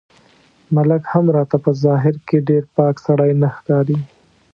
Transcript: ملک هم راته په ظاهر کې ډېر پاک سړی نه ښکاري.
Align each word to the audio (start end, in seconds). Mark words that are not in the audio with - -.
ملک 0.75 1.03
هم 1.13 1.25
راته 1.35 1.57
په 1.63 1.71
ظاهر 1.83 2.15
کې 2.27 2.45
ډېر 2.49 2.63
پاک 2.75 2.95
سړی 3.05 3.31
نه 3.41 3.49
ښکاري. 3.55 3.99